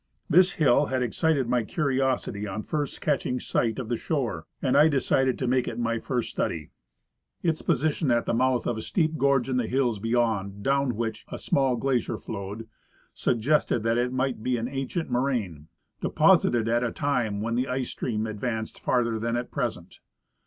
[0.27, 4.87] This hill had excited my curiosity on first catching sight of the shore, and I
[4.87, 6.71] decided to make it my first study.
[7.43, 11.23] Its position at the mouth of a steep gorge in the hills beyond, cloAvn Avliich
[11.27, 12.67] a small glacier flowed,
[13.13, 15.67] suggested that it might be an ancient moraine,
[16.01, 19.99] deposited at a time when the ice stream ach'anced farther than at present.